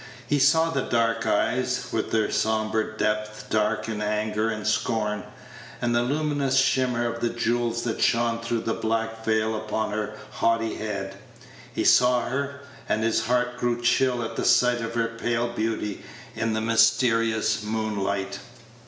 [0.25, 5.21] He saw the dark eyes, with their sombre depth dark in anger and scorn,
[5.79, 10.15] and the luminous shimmer of the jewels that shone through the black veil upon her
[10.31, 11.17] haughty head.
[11.71, 16.03] He saw her, and his heart grew chill at the sight of her pale beauty
[16.35, 18.39] in the mysterious moonlight.